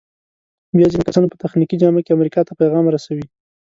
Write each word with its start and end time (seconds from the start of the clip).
بیا 0.77 0.87
ځینې 0.91 1.03
کسان 1.07 1.23
په 1.29 1.35
تخنیکي 1.43 1.75
جامه 1.81 2.01
کې 2.05 2.15
امریکا 2.17 2.41
ته 2.47 2.53
پیغام 2.59 2.85
رسوي. 2.95 3.25